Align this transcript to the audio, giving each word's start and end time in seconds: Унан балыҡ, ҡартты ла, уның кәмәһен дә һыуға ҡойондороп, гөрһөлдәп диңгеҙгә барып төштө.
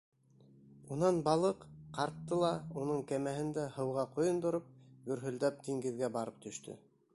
Унан 0.93 1.19
балыҡ, 1.27 1.65
ҡартты 1.97 2.39
ла, 2.45 2.49
уның 2.85 3.05
кәмәһен 3.13 3.53
дә 3.59 3.67
һыуға 3.77 4.07
ҡойондороп, 4.17 4.75
гөрһөлдәп 5.11 5.63
диңгеҙгә 5.69 6.13
барып 6.19 6.45
төштө. 6.47 6.83